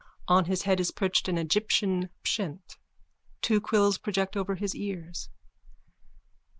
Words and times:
On 0.27 0.45
his 0.45 0.63
head 0.63 0.79
is 0.79 0.89
perched 0.89 1.27
an 1.27 1.37
Egyptian 1.37 2.09
pshent. 2.23 2.63
Two 3.43 3.61
quills 3.61 3.99
project 3.99 4.35
over 4.35 4.55
his 4.55 4.73
ears.) 4.73 5.29